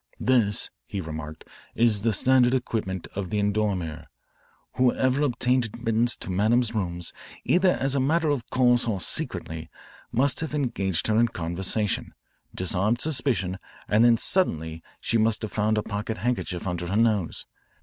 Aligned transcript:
"This," 0.19 0.71
he 0.87 0.99
remarked, 0.99 1.47
"is 1.75 2.01
the 2.01 2.11
standard 2.11 2.55
equipment 2.55 3.07
of 3.13 3.29
the 3.29 3.37
endormeur. 3.37 4.07
Whoever 4.77 5.21
obtained 5.21 5.65
admittance 5.65 6.15
to 6.15 6.31
Madame's 6.31 6.73
rooms, 6.73 7.13
either 7.45 7.73
as 7.73 7.93
a 7.93 7.99
matter 7.99 8.29
of 8.29 8.49
course 8.49 8.87
or 8.87 8.99
secretly, 8.99 9.69
must 10.11 10.39
have 10.39 10.55
engaged 10.55 11.05
her 11.05 11.19
in 11.19 11.27
conversation, 11.27 12.15
disarmed 12.55 12.99
suspicion, 12.99 13.59
and 13.87 14.03
then 14.03 14.17
suddenly 14.17 14.81
she 14.99 15.19
must 15.19 15.43
have 15.43 15.51
found 15.51 15.77
a 15.77 15.83
pocket 15.83 16.17
handkerchief 16.17 16.65
under 16.65 16.87
her 16.87 16.97
nose. 16.97 17.45